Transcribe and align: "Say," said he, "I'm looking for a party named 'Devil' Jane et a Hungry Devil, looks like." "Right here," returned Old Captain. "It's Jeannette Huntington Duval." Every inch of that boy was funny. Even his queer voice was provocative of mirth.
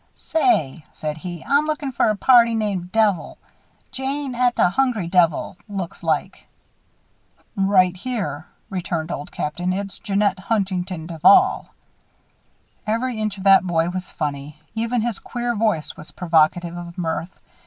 "Say," 0.15 0.83
said 0.91 1.17
he, 1.17 1.45
"I'm 1.45 1.67
looking 1.67 1.91
for 1.91 2.09
a 2.09 2.15
party 2.15 2.55
named 2.55 2.91
'Devil' 2.91 3.37
Jane 3.91 4.33
et 4.33 4.57
a 4.57 4.67
Hungry 4.67 5.05
Devil, 5.07 5.57
looks 5.69 6.01
like." 6.01 6.47
"Right 7.55 7.95
here," 7.95 8.47
returned 8.71 9.11
Old 9.11 9.31
Captain. 9.31 9.71
"It's 9.71 9.99
Jeannette 9.99 10.39
Huntington 10.39 11.05
Duval." 11.05 11.67
Every 12.87 13.21
inch 13.21 13.37
of 13.37 13.43
that 13.43 13.61
boy 13.67 13.91
was 13.91 14.09
funny. 14.09 14.57
Even 14.73 15.01
his 15.01 15.19
queer 15.19 15.55
voice 15.55 15.95
was 15.95 16.09
provocative 16.09 16.75
of 16.75 16.97
mirth. 16.97 17.39